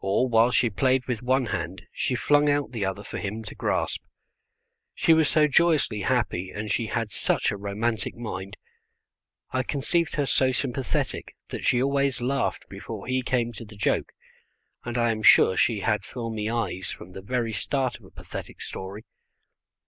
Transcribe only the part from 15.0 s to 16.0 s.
am sure she